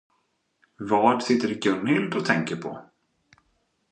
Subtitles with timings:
[0.79, 2.83] Vad sitter Gunhild och tänker på.